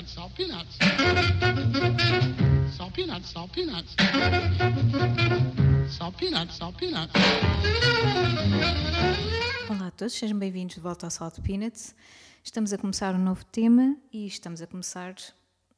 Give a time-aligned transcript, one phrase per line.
[0.00, 0.78] peanuts, salt peanuts.
[2.76, 3.94] Salt peanuts, salt peanuts.
[5.88, 7.12] Salt peanuts, salt peanuts.
[9.68, 11.94] Olá a todos, sejam bem-vindos de volta ao Salt Peanuts.
[12.42, 15.14] Estamos a começar um novo tema e estamos a começar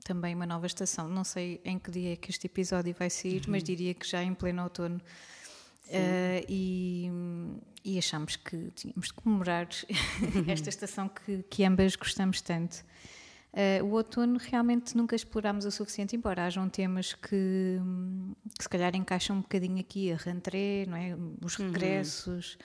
[0.04, 1.08] também uma nova estação.
[1.08, 4.22] Não sei em que dia é que este episódio vai sair, mas diria que já
[4.22, 5.00] em pleno outono.
[5.88, 7.10] Uh, e,
[7.84, 9.68] e achamos que tínhamos de comemorar
[10.46, 12.84] esta estação que, que ambas gostamos tanto.
[13.52, 17.78] Uh, o outono realmente nunca explorámos o suficiente, embora hajam temas que,
[18.56, 21.14] que se calhar encaixam um bocadinho aqui, a rentrée, não é?
[21.44, 22.56] os regressos,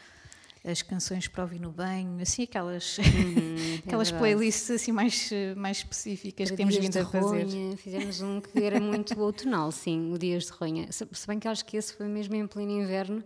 [0.63, 0.71] uhum.
[0.71, 5.77] as canções para ouvir no banho, assim aquelas, uhum, aquelas é playlists assim mais, mais
[5.79, 7.43] específicas para que temos vindo a fazer.
[7.43, 10.89] Ronha, fizemos um que era muito outonal, sim, o Dias de Ronha.
[10.89, 13.21] Se, se bem que acho que esse foi mesmo em pleno inverno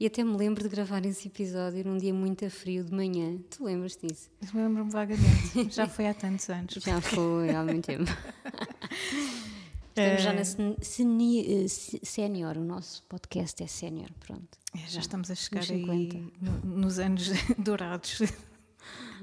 [0.00, 3.36] e até me lembro de gravar esse episódio num dia muito frio de manhã.
[3.50, 4.30] Tu lembras disso?
[4.54, 5.70] Lembro-me vagamente.
[5.74, 6.74] Já foi há tantos anos.
[6.74, 8.10] Já foi há muito tempo.
[9.98, 11.66] Estamos já na eh,
[12.04, 14.56] sénior, o nosso podcast é sénior, pronto.
[14.72, 18.20] É, já estamos a chegar aí no, nos anos dourados.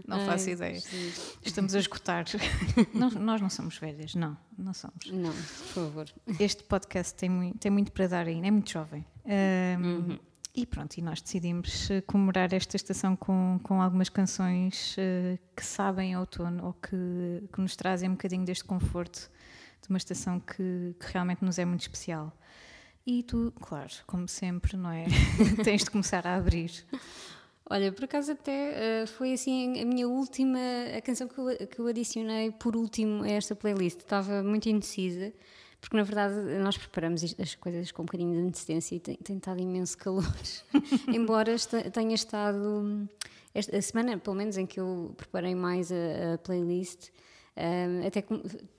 [0.06, 0.82] Não Ai, faço ideia.
[0.82, 1.14] Sim.
[1.44, 2.26] Estamos a esgotar.
[2.94, 5.10] não, nós não somos velhas, não, não somos.
[5.10, 6.10] Não, por favor.
[6.38, 9.06] Este podcast tem muito, tem muito para dar ainda, é muito jovem.
[9.24, 10.20] Um, uhum.
[10.56, 15.66] E pronto, e nós decidimos eh, comemorar esta estação com, com algumas canções uh, que
[15.66, 19.30] sabem outono ou que, que nos trazem um bocadinho deste conforto
[19.82, 22.32] de uma estação que, que realmente nos é muito especial.
[23.06, 25.04] E tu, claro, como sempre, não é?
[25.62, 26.72] Tens de começar a abrir.
[27.70, 30.58] Olha, por acaso até uh, foi assim a minha última,
[30.98, 34.00] a canção que eu, que eu adicionei por último a esta playlist.
[34.00, 35.34] Estava muito indecisa
[35.86, 36.34] porque na verdade
[36.64, 40.26] nós preparamos as coisas com um bocadinho de antecedência e tem, tem estado imenso calor.
[41.08, 41.56] Embora
[41.94, 43.08] tenha estado.
[43.54, 47.10] Esta, a semana, pelo menos, em que eu preparei mais a, a playlist,
[47.56, 48.24] um, até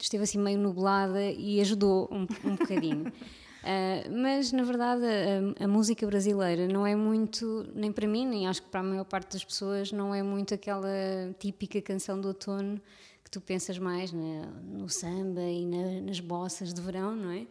[0.01, 3.07] esteve assim meio nublada e ajudou um, um bocadinho.
[3.07, 8.49] Uh, mas na verdade a, a, música brasileira não é muito, nem para mim, nem
[8.49, 10.89] acho que para a maior parte das pessoas, não é muito aquela
[11.39, 12.81] típica canção do outono
[13.27, 17.45] que tu pensas mais né, no samba e na, nas bossas de verão, não é?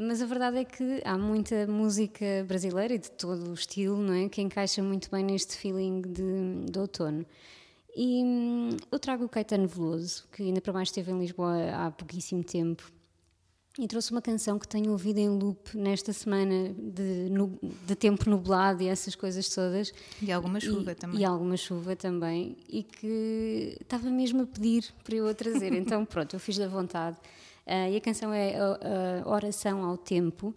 [0.00, 4.14] Mas a verdade é que há muita música brasileira e de todo o estilo, não
[4.14, 4.28] é?
[4.28, 7.24] Que encaixa muito bem neste feeling de, de outono.
[7.94, 11.90] E hum, eu trago o Caetano Veloso, que ainda para mais esteve em Lisboa há
[11.92, 12.90] pouquíssimo tempo
[13.78, 17.30] e trouxe uma canção que tenho ouvido em loop nesta semana de,
[17.86, 19.92] de tempo nublado e essas coisas todas.
[20.20, 21.20] E alguma chuva e, também.
[21.20, 22.56] E alguma chuva também.
[22.68, 25.72] E que estava mesmo a pedir para eu a trazer.
[25.74, 27.16] então, pronto, eu fiz da vontade.
[27.66, 30.54] Uh, e a canção é a, a Oração ao Tempo.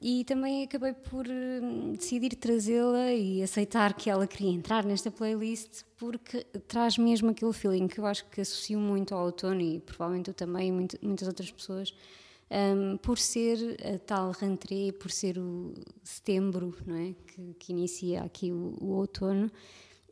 [0.00, 5.82] E também acabei por hum, decidir trazê-la e aceitar que ela queria entrar nesta playlist
[5.96, 10.28] porque traz mesmo aquele feeling que eu acho que associo muito ao outono e provavelmente
[10.28, 11.94] eu também e muitas outras pessoas
[12.54, 17.14] um, por ser a tal rentrée, por ser o setembro, não é?
[17.26, 19.50] Que, que inicia aqui o, o outono.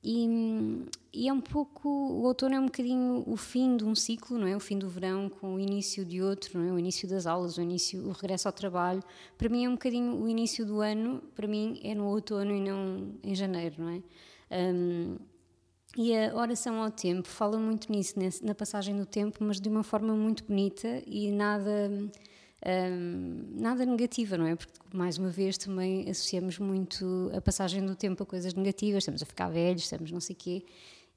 [0.05, 4.37] E, e, é um pouco, o outono é um bocadinho o fim de um ciclo,
[4.37, 4.57] não é?
[4.57, 6.73] O fim do verão com o início de outro, não é?
[6.73, 9.03] O início das aulas, o início, o regresso ao trabalho.
[9.39, 12.61] Para mim é um bocadinho o início do ano, para mim é no outono e
[12.61, 14.03] não em janeiro, não é?
[14.75, 15.19] Um,
[15.97, 19.83] e a oração ao tempo fala muito nisso, na passagem do tempo, mas de uma
[19.83, 21.91] forma muito bonita e nada,
[22.67, 24.55] um, nada negativa, não é?
[24.55, 29.23] Porque, mais uma vez, também associamos muito a passagem do tempo a coisas negativas, estamos
[29.23, 30.65] a ficar velhos, estamos não sei o quê.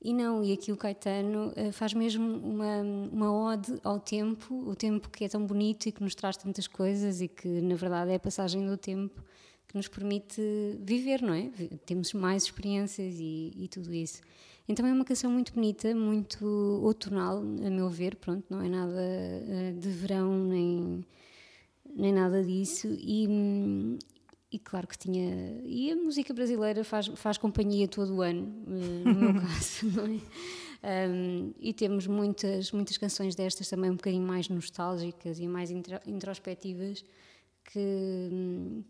[0.02, 4.76] E não, e aqui o Caetano uh, faz mesmo uma, uma ode ao tempo, o
[4.76, 8.12] tempo que é tão bonito e que nos traz tantas coisas e que, na verdade,
[8.12, 9.24] é a passagem do tempo
[9.68, 10.42] que nos permite
[10.80, 11.50] viver, não é?
[11.86, 14.22] Temos mais experiências e, e tudo isso.
[14.68, 16.46] Então é uma canção muito bonita, muito
[16.84, 21.06] outonal, a meu ver, pronto, não é nada uh, de verão nem,
[21.96, 22.88] nem nada disso.
[23.00, 23.98] E,
[24.52, 25.62] e claro que tinha.
[25.64, 30.06] E a música brasileira faz, faz companhia todo o ano, uh, no meu caso, não
[30.06, 30.20] é?
[31.10, 37.04] Um, e temos muitas, muitas canções destas também um bocadinho mais nostálgicas e mais introspectivas
[37.64, 38.30] que,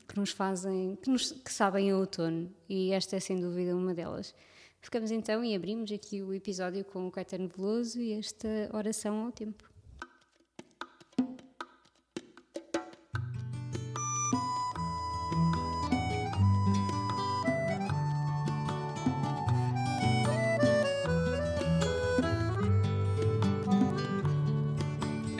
[0.05, 2.51] que nos fazem, que, nos, que sabem a outono.
[2.67, 4.35] E esta é sem dúvida uma delas.
[4.81, 9.31] Ficamos então e abrimos aqui o episódio com o Caetano Veloso e esta oração ao
[9.31, 9.74] tempo.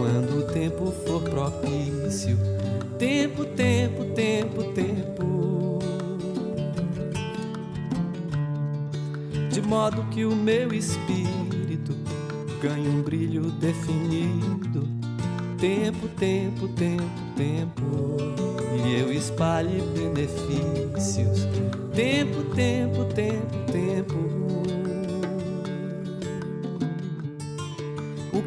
[0.00, 2.38] Quando o tempo for propício.
[2.98, 5.78] Tempo, tempo, tempo, tempo.
[9.50, 11.94] De modo que o meu espírito
[12.62, 14.88] ganhe um brilho definido.
[15.58, 17.04] Tempo, tempo, tempo,
[17.36, 18.16] tempo.
[18.82, 21.46] E eu espalhe benefícios.
[21.94, 24.29] Tempo, tempo, tempo, tempo.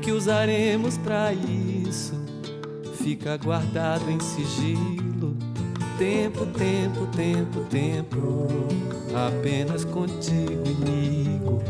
[0.03, 2.13] Que usaremos para isso
[2.95, 5.37] fica guardado em sigilo.
[5.97, 8.47] Tempo, tempo, tempo, tempo.
[9.15, 11.63] Apenas contigo, amigo.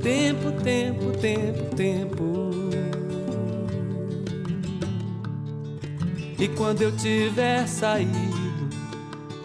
[0.00, 2.50] Tempo, tempo, tempo, tempo.
[6.38, 8.68] E quando eu tiver saído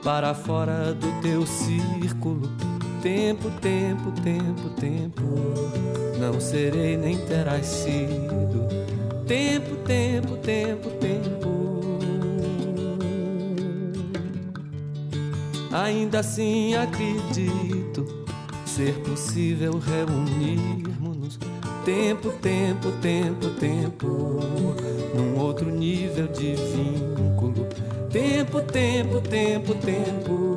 [0.04, 2.50] para fora do teu círculo,
[3.02, 5.22] tempo, tempo, tempo, tempo,
[6.20, 8.68] não serei nem terás sido.
[9.28, 11.48] Tempo, tempo, tempo, tempo.
[15.72, 18.06] Ainda assim acredito
[18.66, 21.40] ser possível reunirmos-nos.
[21.86, 24.08] Tempo, tempo, tempo, tempo,
[25.16, 27.68] num outro nível de vínculo.
[28.12, 30.57] Tempo, tempo, tempo, tempo.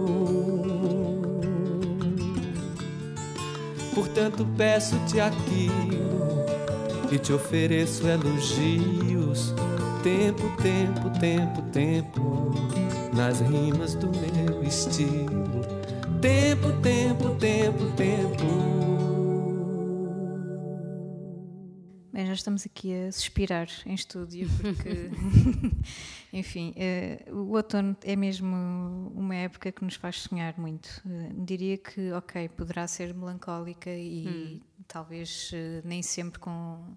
[4.00, 6.46] Portanto, peço-te aquilo
[7.12, 9.52] e te ofereço elogios.
[10.02, 12.54] Tempo, tempo, tempo, tempo,
[13.12, 15.44] nas rimas do meu estilo.
[16.18, 18.89] Tempo, tempo, tempo, tempo.
[22.30, 25.10] Já estamos aqui a suspirar em estúdio, porque,
[26.32, 28.54] enfim, eh, o outono é mesmo
[29.14, 30.88] uma época que nos faz sonhar muito.
[31.04, 36.96] Eh, diria que, ok, poderá ser melancólica e talvez eh, nem sempre com,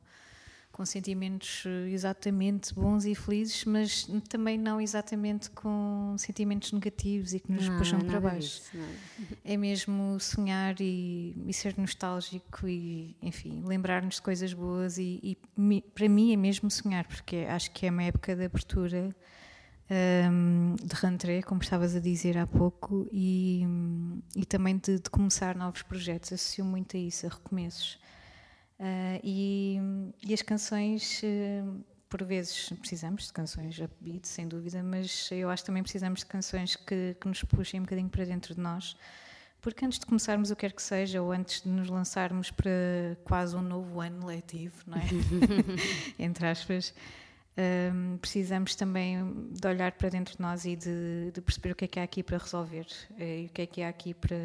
[0.74, 7.40] com sentimentos eh, exatamente bons e felizes, mas também não exatamente com sentimentos negativos e
[7.40, 8.60] que nos Não, puxam nada para baixo.
[8.60, 9.38] disso, nada.
[9.46, 15.82] É mesmo sonhar e, e ser nostálgico e, enfim, lembrar-nos de coisas boas e, e
[15.94, 19.16] para mim é mesmo sonhar, porque acho que é uma época de abertura
[20.32, 23.62] hum, de rentrée, como estavas a dizer há pouco, e,
[24.36, 26.34] e também de, de começar novos projetos.
[26.34, 28.00] Associo muito a isso, a recomeços.
[28.84, 29.80] Ah, e,
[30.22, 31.64] e as canções, eh,
[32.10, 36.26] por vezes precisamos de canções upbeat, sem dúvida, mas eu acho que também precisamos de
[36.26, 38.98] canções que, que nos puxem um bocadinho para dentro de nós,
[39.62, 42.70] porque antes de começarmos o que quer que seja, ou antes de nos lançarmos para
[43.24, 45.06] quase um novo ano letivo, não é?
[46.20, 46.94] Entre aspas,
[47.58, 49.18] hum, precisamos também
[49.52, 52.04] de olhar para dentro de nós e de, de perceber o que é que há
[52.04, 54.36] aqui para resolver eh, e o que é que há aqui para,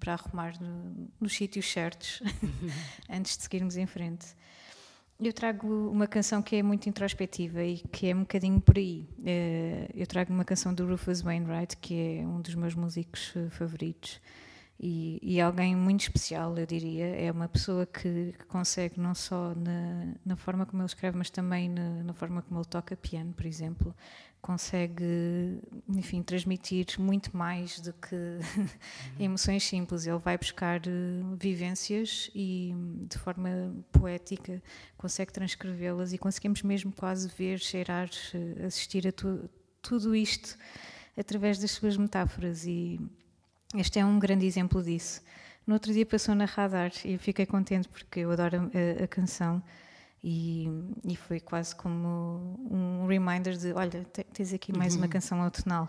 [0.00, 2.22] para arrumar no- nos sítios certos
[3.10, 4.26] antes de seguirmos em frente.
[5.18, 9.08] Eu trago uma canção que é muito introspectiva e que é um bocadinho por aí.
[9.24, 13.48] Eh, Eu trago uma canção do Rufus Wainwright, que é um dos meus músicos eh,
[13.50, 14.20] favoritos
[14.78, 17.06] e, e alguém muito especial, eu diria.
[17.06, 21.30] É uma pessoa que, que consegue, não só na, na forma como ele escreve, mas
[21.30, 23.94] também na, na forma como ele toca piano, por exemplo,
[24.40, 28.16] consegue, enfim, transmitir muito mais do que
[29.18, 30.06] emoções simples.
[30.06, 30.90] Ele vai buscar eh,
[31.38, 32.74] vivências e,
[33.08, 34.62] de forma poética,
[34.96, 39.48] consegue transcrevê-las e conseguimos mesmo quase ver, cheirar, eh, assistir a tu-
[39.82, 40.56] tudo isto
[41.16, 43.00] através das suas metáforas e
[43.74, 45.20] este é um grande exemplo disso.
[45.66, 49.08] No outro dia passou na Radar e eu fiquei contente porque eu adoro a, a
[49.08, 49.62] canção
[50.28, 50.66] E,
[51.04, 55.88] e foi quase como um reminder de: olha, tens aqui mais uma canção autonal.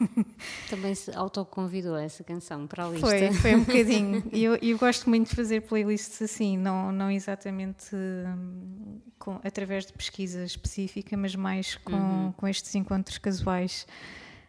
[0.70, 3.06] Também se autoconvidou essa canção para a lista.
[3.06, 4.22] Foi, foi um bocadinho.
[4.32, 9.84] E eu, eu gosto muito de fazer playlists assim, não, não exatamente hum, com, através
[9.84, 12.32] de pesquisa específica, mas mais com, uhum.
[12.32, 13.86] com estes encontros casuais.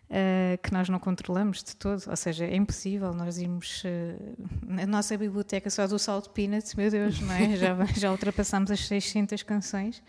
[0.06, 4.86] Uh, que nós não controlamos de todo, ou seja, é impossível nós irmos uh, na
[4.86, 7.56] nossa biblioteca só do Salt Peanuts, meu Deus, não é?
[7.56, 10.04] já, já ultrapassamos as 600 canções,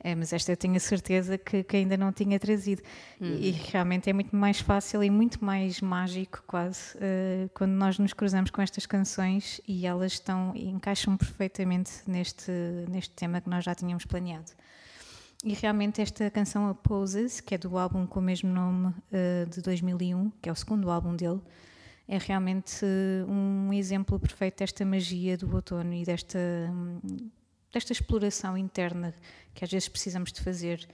[0.00, 2.80] é, mas esta eu tenho a certeza que, que ainda não tinha trazido
[3.20, 3.58] e, e, uhum.
[3.70, 6.96] realmente é muito mais fácil e muito mais mágico quase
[7.54, 12.52] quando nós nos cruzamos com estas canções e elas estão encaixam perfeitamente neste,
[12.88, 14.52] neste tema que nós já tínhamos planeado.
[15.46, 19.48] E realmente esta canção, a Poses, que é do álbum com o mesmo nome uh,
[19.48, 21.40] de 2001, que é o segundo álbum dele,
[22.08, 26.36] é realmente uh, um exemplo perfeito desta magia do outono e desta,
[26.68, 27.00] um,
[27.72, 29.14] desta exploração interna
[29.54, 30.84] que às vezes precisamos de fazer.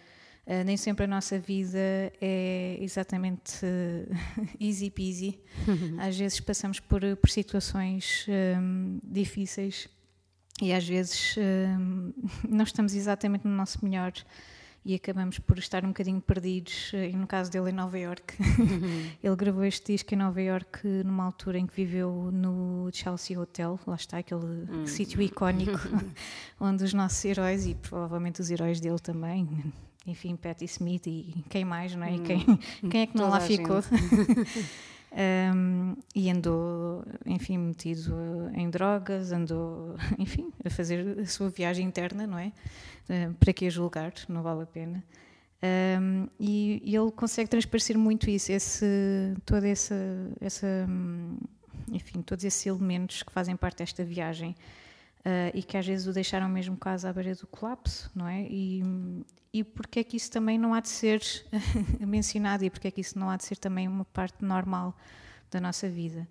[0.46, 3.64] Uh, nem sempre a nossa vida é exatamente
[4.60, 5.40] easy peasy.
[5.98, 9.88] às vezes passamos por, por situações um, difíceis
[10.62, 12.14] e às vezes uh,
[12.48, 14.12] não estamos exatamente no nosso melhor
[14.84, 16.92] e acabamos por estar um bocadinho perdidos.
[16.92, 18.34] E no caso dele, em Nova York,
[19.22, 23.78] ele gravou este disco em Nova York numa altura em que viveu no Chelsea Hotel,
[23.86, 24.86] lá está aquele hum.
[24.86, 25.78] sítio icónico
[26.60, 29.48] onde os nossos heróis e provavelmente os heróis dele também.
[30.04, 32.12] Enfim, Patti Smith e quem mais, não é?
[32.12, 32.22] Hum.
[32.24, 32.58] Quem,
[32.90, 33.82] quem é que não Toda lá ficou?
[35.14, 42.26] Um, e andou, enfim, metido em drogas, andou, enfim, a fazer a sua viagem interna,
[42.26, 42.52] não é?
[43.10, 44.14] Uh, para que a julgar?
[44.28, 45.04] Não vale a pena.
[46.00, 49.94] Um, e, e, ele consegue transparecer muito isso, esse, toda essa,
[50.40, 50.88] essa,
[51.92, 54.56] enfim, todos esses elementos que fazem parte desta viagem
[55.26, 58.42] uh, e que às vezes o deixaram mesmo quase à beira do colapso, não é?
[58.42, 58.82] E,
[59.52, 61.22] e porque é que isso também não há de ser
[62.00, 64.96] mencionado e porque é que isso não há de ser também uma parte normal
[65.50, 66.26] da nossa vida.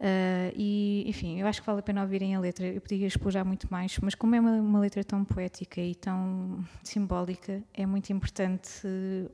[0.00, 2.66] Uh, e, enfim, eu acho que vale a pena ouvirem a letra.
[2.66, 6.64] Eu podia explorar muito mais, mas como é uma, uma, letra tão poética e tão
[6.84, 8.86] simbólica, é muito importante,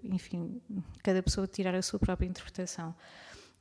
[0.03, 0.63] enfim,
[1.03, 2.95] cada pessoa tirar a sua própria interpretação.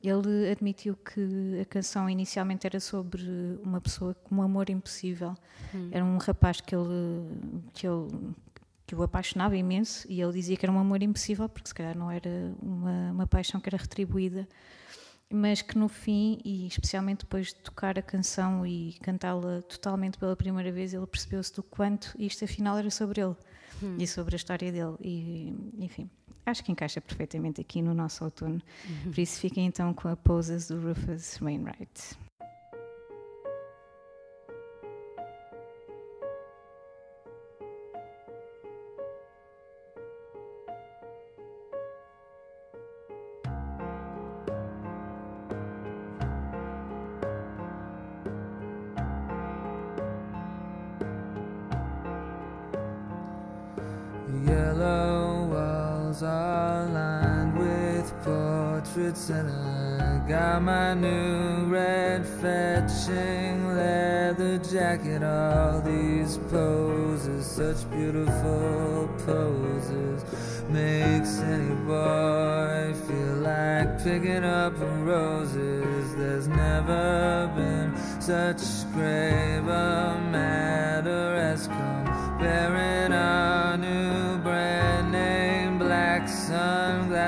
[0.04, 3.22] Ele admitiu que a canção inicialmente era sobre
[3.62, 5.34] uma pessoa com um amor impossível.
[5.74, 5.88] Hum.
[5.90, 7.26] Era um rapaz que ele,
[7.72, 8.34] que ele
[8.86, 11.96] que o apaixonava imenso e ele dizia que era um amor impossível porque se calhar
[11.96, 14.46] não era uma, uma paixão que era retribuída
[15.30, 20.36] mas que no fim e especialmente depois de tocar a canção e cantá-la totalmente pela
[20.36, 23.36] primeira vez ele percebeu-se do quanto isto afinal era sobre ele
[23.82, 23.96] hum.
[23.98, 26.10] e sobre a história dele e enfim
[26.46, 29.12] acho que encaixa perfeitamente aqui no nosso outono uhum.
[29.12, 32.16] por isso fiquem então com a Poses do Rufus Wainwright
[59.14, 65.22] and I got my new red fetching leather jacket.
[65.22, 70.24] All these poses, such beautiful poses,
[70.68, 76.16] makes any boy feel like picking up roses.
[76.16, 82.83] There's never been such grave a matter as comparing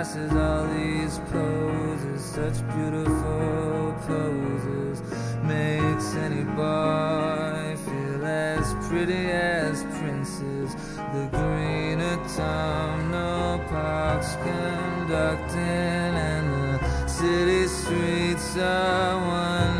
[0.05, 0.33] sunglasses.
[0.33, 5.01] All these poses such beautiful poses
[5.43, 10.75] makes any boy feel as pretty as princes.
[10.97, 19.76] The green autumnal parks conducting and the city streets are wondrous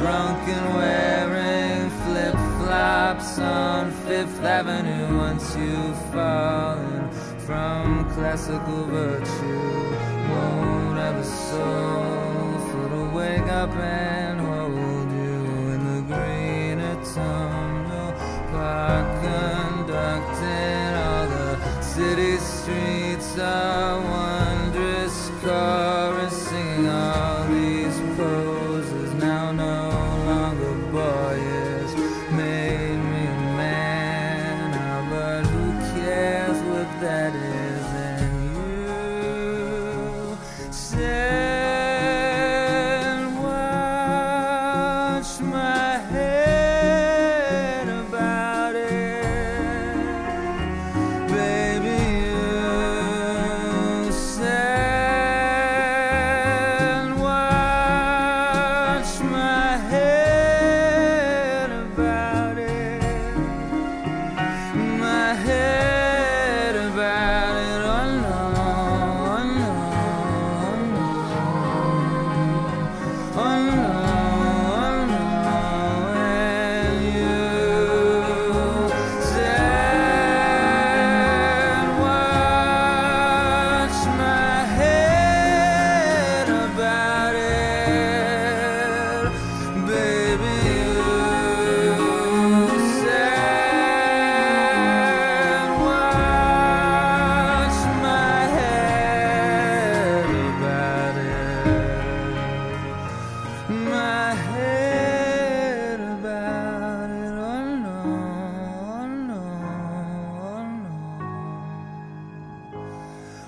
[0.00, 5.18] drunk and wearing flip flops on Fifth Avenue.
[5.18, 7.10] Once you've fallen
[7.46, 9.60] from classical virtue,
[10.30, 15.40] won't have a soul for to wake up and hold you
[15.74, 18.12] in the green autumnal
[18.52, 24.39] park, conducting all the city streets are wondrous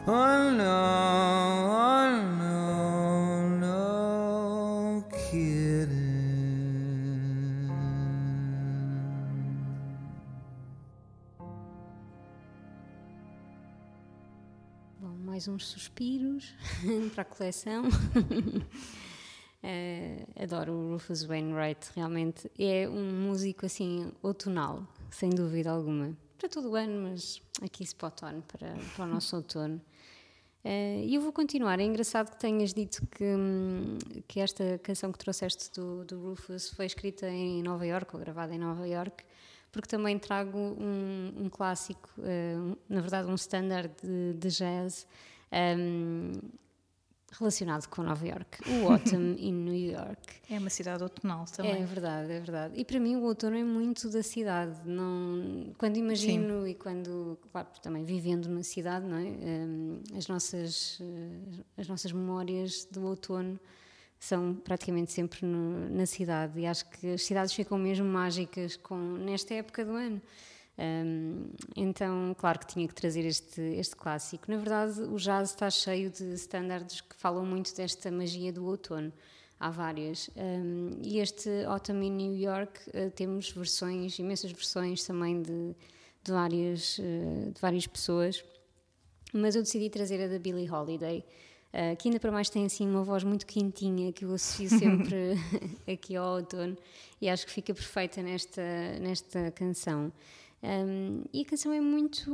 [0.07, 0.63] oh no.
[1.69, 5.05] Oh no, no.
[15.01, 16.55] Bom, mais uns suspiros
[17.15, 17.85] para a coleção.
[19.65, 26.17] Eh, adoro o Rufus Wainwright, realmente é um músico assim outonal, sem dúvida alguma.
[26.43, 29.81] Para todo o ano, mas aqui spot on para, para o nosso outono.
[30.65, 31.79] Eh, E eu vou continuar.
[31.79, 36.71] É engraçado que tenhas dito que, hum, que esta canção que trouxeste do, do Rufus
[36.71, 39.25] foi escrita em Nova York ou gravada em Nova York,
[39.71, 45.07] porque também trago um, um clássico, um- na verdade, um standard de, de jazz.
[45.79, 46.33] hum,
[47.39, 50.35] relacionado com Nova York, o Autumn in New York.
[50.51, 51.83] É uma cidade outonal também.
[51.83, 52.75] É verdade, é verdade.
[52.79, 54.79] E para mim o outono é muito da cidade.
[54.87, 59.23] Não, quando imagino e quando, claro, também vivendo na cidade, não é?
[59.25, 63.59] Hum, as nossas eh, as nossas memórias do outono
[64.21, 68.95] são praticamente sempre no- na cidade e acho que as cidades ficam mesmo mágicas com
[68.97, 70.21] nesta época do ano.
[70.79, 74.51] Hum, então, claro que tinha que trazer este, este clássico.
[74.51, 79.13] Na verdade, o jazz está cheio de standards que falam muito desta magia do outono.
[79.61, 80.29] Há várias.
[80.37, 85.75] Hum, e este Autumn in New York eh, temos versões, imensas versões também de,
[86.25, 88.45] de, várias, eh, de várias pessoas.
[89.33, 91.25] Mas eu decidi trazer a da Billie Holiday,
[91.73, 95.35] eh, que ainda para mais tem assim uma voz muito quentinha que eu associo sempre
[95.91, 96.77] aqui ao outono
[97.21, 98.63] e acho que fica perfeita nesta,
[99.01, 100.13] nesta canção.
[100.63, 102.31] Um, e a canção é muito.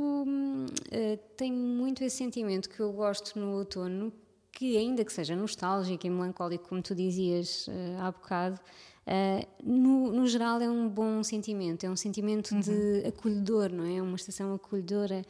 [0.91, 4.13] eh, tem muito esse sentimento que eu gosto no outono,
[4.51, 8.59] que ainda que seja nostálgico e melancólico, como tu dizias eh, há bocado,
[9.07, 13.95] eh, no, no geral é um bom sentimento, é um sentimento de acolhedor, não é?
[13.95, 15.23] É uma estação acolhedora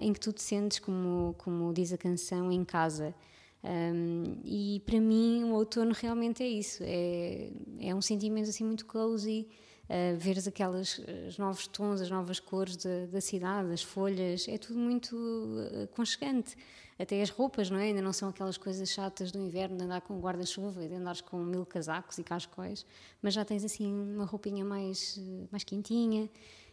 [0.00, 3.14] em que tu te sentes, como, como diz a canção, em casa.
[3.62, 8.86] Um, e para mim o outono realmente é isso, é, é um sentimento assim muito
[8.86, 9.48] cozy,
[9.88, 14.58] uh, veres aquelas os novos tons, as novas cores da, da cidade, as folhas, é
[14.58, 16.56] tudo muito uh, aconchegante.
[16.98, 17.84] Até as roupas, não é?
[17.84, 21.20] Ainda não são aquelas coisas chatas do inverno de andar com guarda-chuva e de andares
[21.20, 22.86] com mil casacos e cascóis,
[23.20, 25.20] mas já tens assim uma roupinha mais,
[25.50, 26.30] mais quentinha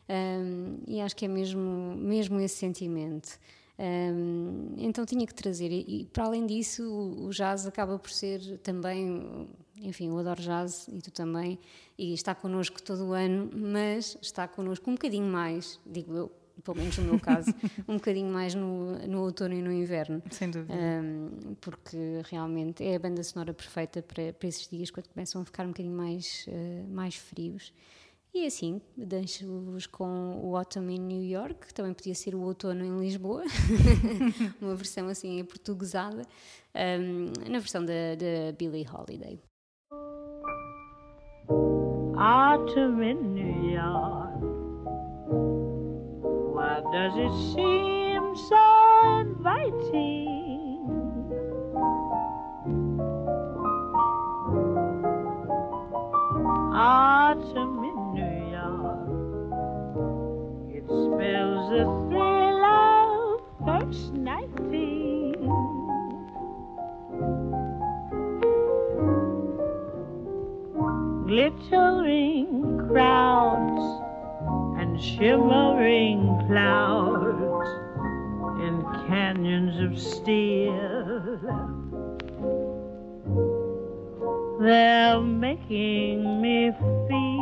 [0.09, 3.39] um, e acho que é mesmo, mesmo esse sentimento.
[3.79, 8.11] Um, então tinha que trazer, e, e para além disso, o, o jazz acaba por
[8.11, 9.47] ser também,
[9.81, 11.59] enfim, eu adoro jazz e tu também,
[11.97, 16.31] e está connosco todo o ano, mas está connosco um bocadinho mais, digo eu,
[16.63, 17.51] pelo menos no meu caso,
[17.87, 20.21] um bocadinho mais no, no outono e no inverno.
[20.29, 20.73] Sem dúvida.
[20.73, 25.45] Um, porque realmente é a banda sonora perfeita para, para esses dias, quando começam a
[25.45, 27.73] ficar um bocadinho mais, uh, mais frios.
[28.33, 32.83] E assim, deixo-vos com o Autumn em New York, que também podia ser o outono
[32.83, 33.43] em Lisboa,
[34.59, 36.23] uma versão assim portuguesada,
[36.99, 39.39] um, na versão da, da Billie Holiday.
[42.25, 44.39] Autumn in New York,
[46.55, 48.63] why does it seem so
[49.19, 50.87] inviting?
[56.73, 59.11] Autumn in New York,
[60.73, 65.02] it spells the thrill of first nighting.
[71.33, 73.81] Glittering crowds
[74.79, 77.67] and shimmering clouds
[78.61, 81.39] in canyons of steel.
[84.61, 86.71] They're making me
[87.07, 87.32] feel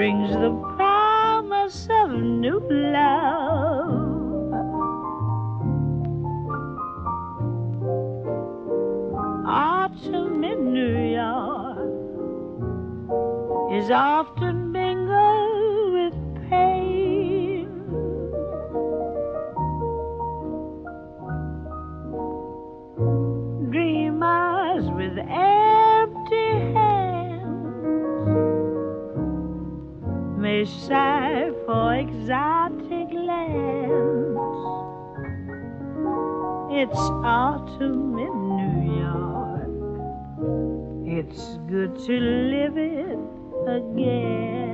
[0.00, 4.50] brings the promise of new love.
[9.46, 11.76] Autumn in New York
[13.74, 16.14] is often mingled with
[16.48, 17.68] pain.
[23.70, 25.59] Dreamers with empty
[30.66, 34.40] sigh for exotic lands.
[36.72, 39.70] It's autumn in New York.
[41.18, 43.18] It's good to live it
[43.66, 44.69] again.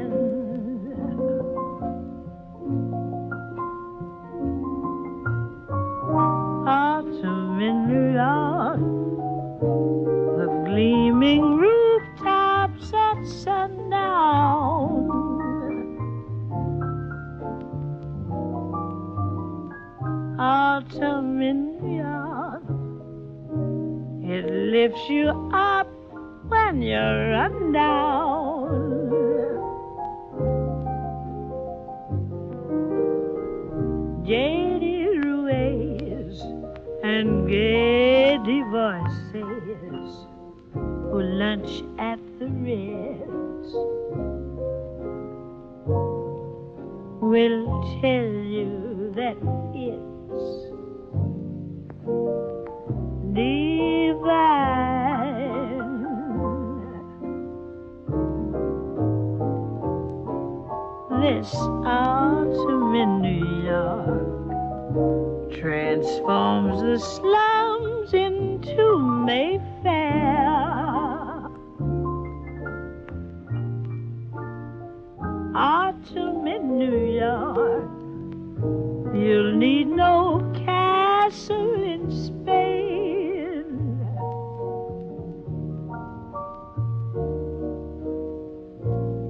[25.09, 25.87] You up
[26.49, 29.07] when you're run down.
[34.25, 36.41] Jaded ways
[37.05, 38.27] and gay
[38.71, 40.27] voices
[40.73, 43.73] who lunch at the Ritz
[47.23, 49.37] will tell you that
[61.37, 70.47] This autumn in New York transforms the slums into Mayfair.
[75.55, 77.91] Autumn in New York,
[79.15, 83.77] you'll need no castle in Spain.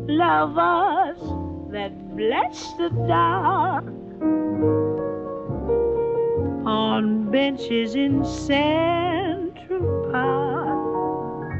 [0.06, 3.84] Lovers that bless the dark
[6.66, 11.50] on benches in Central Park.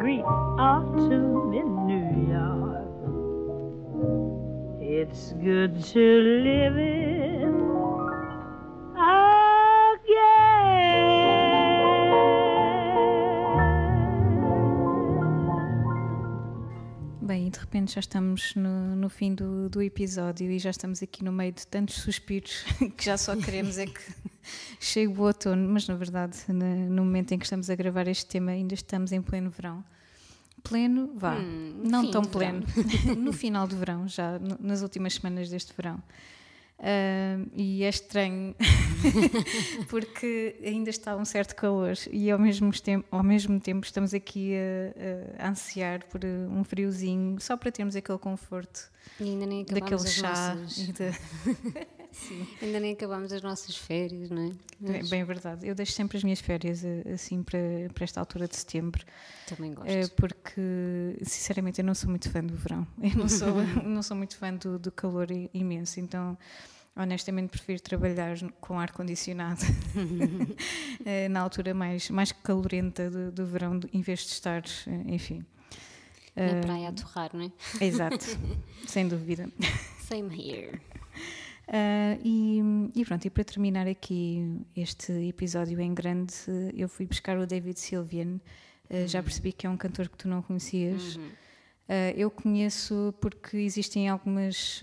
[0.00, 2.88] Greet autumn in New York.
[4.80, 7.05] It's good to live it
[17.46, 21.22] e de repente já estamos no, no fim do, do episódio e já estamos aqui
[21.22, 22.64] no meio de tantos suspiros
[22.96, 24.00] que já só queremos é que
[24.80, 28.50] chegue o outono, mas na verdade, no momento em que estamos a gravar este tema,
[28.50, 29.84] ainda estamos em pleno verão.
[30.64, 32.64] Pleno, vá, Hum, não tão pleno,
[33.16, 36.02] no final do verão, já nas últimas semanas deste verão.
[36.78, 38.54] Ah, e é estranho
[39.88, 44.52] porque ainda está um certo calor e ao mesmo tempo, ao mesmo tempo estamos aqui
[45.38, 48.90] a, a ansiar por uh, um friozinho só para termos aquele conforto
[49.72, 50.54] daquele chá
[52.28, 54.42] de- Ainda nem acabámos as nossas férias, não
[54.82, 54.98] é?
[54.98, 55.66] É bem verdade.
[55.66, 57.58] Eu deixo sempre as minhas férias eh, assim para,
[57.94, 59.04] para esta altura de setembro.
[59.46, 59.88] Também gosto.
[59.90, 64.16] Eh, porque sinceramente eu não sou muito fã do verão eu não sou, não sou
[64.16, 66.36] muito fã do, do calor imenso então
[66.96, 69.60] honestamente prefiro trabalhar com ar condicionado
[71.04, 74.62] eh, na altura mais, mais calorenta do, do verão em vez de estar
[75.06, 75.44] enfim
[76.34, 77.44] Na praia a torrar, não
[77.80, 77.84] é?
[77.84, 78.24] exato
[78.86, 79.48] sem dúvida
[80.08, 80.80] Same here.
[81.68, 82.60] Ah, e,
[82.94, 86.32] e pronto, e para terminar aqui este episódio em grande,
[86.74, 88.40] eu fui buscar o David Sylvian.
[88.88, 91.18] Ah, Já percebi que é um cantor que tu não conhecias.
[91.88, 94.80] Ah, eu conheço porque existem algumas,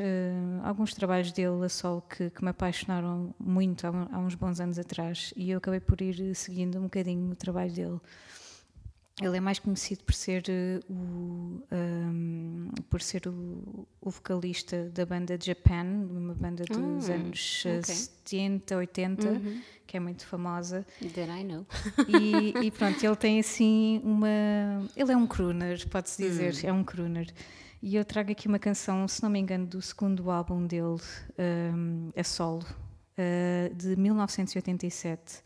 [0.64, 4.78] alguns trabalhos dele a solo que, que me apaixonaram muito há, há uns bons anos
[4.80, 8.00] atrás e eu acabei por ir seguindo um bocadinho o trabalho dele.
[9.22, 15.06] Ele é mais conhecido por ser eh, o ahm, por ser o, o vocalista da
[15.06, 17.94] banda Japan, uma banda dos Ah, anos eh, ok.
[17.94, 19.42] 70, 80,
[19.86, 20.84] que é muito famosa.
[21.14, 21.64] That I know.
[22.08, 24.28] E, e pronto, ele tem assim uma.
[24.96, 27.32] Ele é um crooner, pode-se dizer, é um crooner.
[27.84, 31.00] E eu trago aqui uma canção, se não me engano, do segundo álbum dele,
[31.38, 32.66] ahm, a solo,
[33.16, 35.44] ah, de 1987.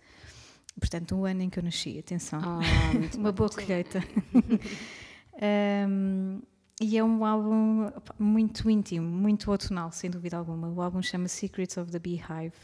[0.79, 2.39] Portanto, o ano em que eu nasci, atenção.
[2.93, 4.03] Muito uma bem, boa colheita.
[5.89, 6.39] Um,
[6.79, 10.69] e é um álbum muito íntimo, muito outonal, sem dúvida alguma.
[10.69, 12.55] O álbum chama Secrets of the Beehive.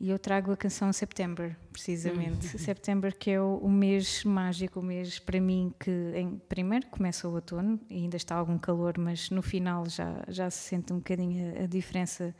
[0.00, 2.58] E eu trago a canção September, precisamente.
[2.58, 7.28] September, que é o, o mês mágico, o mês para mim que, em, primeiro, começa
[7.28, 10.96] o outono e ainda está algum calor, mas no final já, já se sente um
[10.96, 12.34] bocadinho a, a diferença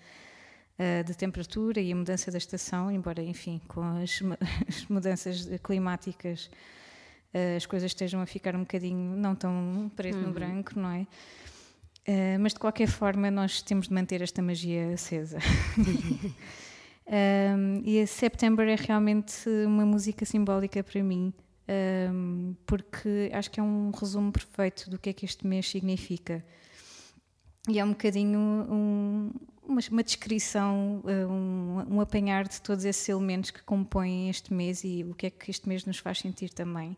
[0.78, 4.36] uh, de temperatura e a mudança da estação, embora, enfim, com as, mu-
[4.68, 6.50] as mudanças climáticas
[7.34, 11.06] uh, as coisas estejam a ficar um bocadinho não tão preto no branco, não é?
[12.06, 15.38] Uh, mas de qualquer forma, nós temos de manter esta magia acesa.
[17.06, 21.32] Um, e a September é realmente uma música simbólica para mim,
[22.12, 26.44] um, porque acho que é um resumo perfeito do que é que este mês significa.
[27.68, 29.30] E é um bocadinho um-
[29.66, 34.84] uma, uma descrição, uh, um, um apanhar de todos esses elementos que compõem este mês
[34.84, 36.96] e o que é que este mês nos faz sentir também.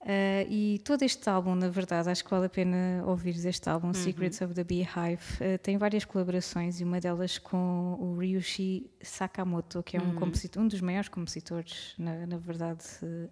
[0.00, 3.92] Uh, e todo este álbum, na verdade, acho que vale a pena ouvir este álbum,
[3.92, 5.22] Secrets of the Beehive.
[5.40, 10.62] Uh, tem várias colaborações e uma delas com o Ryushi Sakamoto, que é um, compositor,
[10.62, 12.84] um dos maiores compositores, na, na verdade,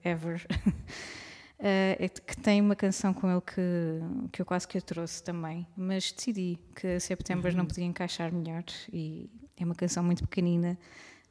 [0.02, 0.44] ever.
[1.58, 5.22] Uh, é que tem uma canção com ele que, que eu quase que a trouxe
[5.22, 10.22] também, mas decidi que a September não podia encaixar melhor e é uma canção muito
[10.22, 10.78] pequenina,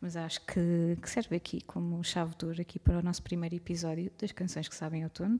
[0.01, 3.55] mas acho que, que serve aqui como chave de ouro aqui para o nosso primeiro
[3.55, 5.39] episódio das canções que sabem outono.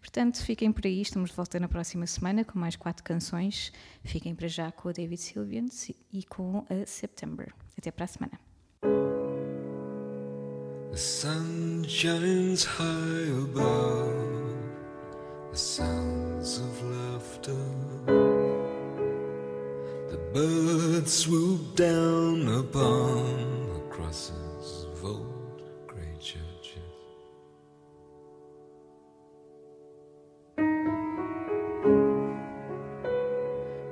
[0.00, 3.72] Portanto, fiquem por aí, estamos de volta na próxima semana com mais quatro canções.
[4.04, 5.66] Fiquem para já com a David Sylvian
[6.12, 7.52] e com a September.
[7.76, 8.45] Até para a semana.
[10.96, 14.56] The sun shines high above,
[15.50, 17.64] the sounds of laughter.
[20.10, 26.80] The birds swoop down upon the crosses of old grey churches.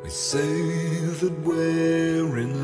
[0.02, 2.63] We say that we're in